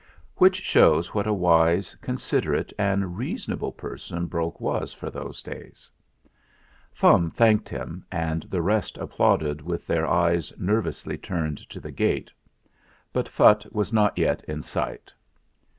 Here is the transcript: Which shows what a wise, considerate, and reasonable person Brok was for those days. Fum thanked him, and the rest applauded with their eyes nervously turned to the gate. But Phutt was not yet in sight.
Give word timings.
Which 0.37 0.61
shows 0.63 1.13
what 1.13 1.27
a 1.27 1.31
wise, 1.31 1.95
considerate, 2.01 2.73
and 2.79 3.17
reasonable 3.19 3.71
person 3.71 4.25
Brok 4.25 4.59
was 4.59 4.93
for 4.93 5.11
those 5.11 5.43
days. 5.43 5.91
Fum 6.91 7.29
thanked 7.29 7.69
him, 7.69 8.03
and 8.11 8.41
the 8.49 8.63
rest 8.63 8.97
applauded 8.97 9.61
with 9.61 9.85
their 9.85 10.07
eyes 10.07 10.51
nervously 10.57 11.19
turned 11.19 11.59
to 11.69 11.79
the 11.79 11.91
gate. 11.91 12.31
But 13.13 13.29
Phutt 13.29 13.71
was 13.71 13.93
not 13.93 14.17
yet 14.17 14.43
in 14.45 14.63
sight. 14.63 15.11